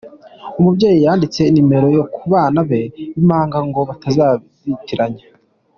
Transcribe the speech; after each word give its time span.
Umubyeyi 0.59 0.99
yanditse 1.05 1.41
nimero 1.53 1.87
ku 2.13 2.21
bana 2.33 2.59
be 2.69 2.79
b’impanga 3.11 3.57
ngo 3.67 3.79
batazabitiranya 3.89 5.25